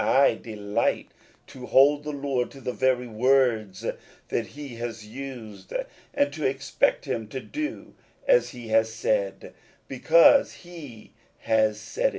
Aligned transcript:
I 0.03 0.33
delight 0.33 1.11
to 1.45 1.67
hold 1.67 2.03
the 2.03 2.09
Lord 2.11 2.49
to 2.53 2.59
the 2.59 2.73
very 2.73 3.05
words 3.07 3.85
that 4.29 4.47
he 4.47 4.69
has 4.77 5.05
used, 5.05 5.71
and 6.11 6.33
to 6.33 6.43
expect 6.43 7.05
him 7.05 7.27
to 7.27 7.39
do 7.39 7.93
as 8.27 8.49
he 8.49 8.69
has 8.69 8.91
said, 8.91 9.53
because 9.87 10.53
he 10.65 11.11
has 11.41 11.79
said 11.79 12.05
it. 12.05 12.09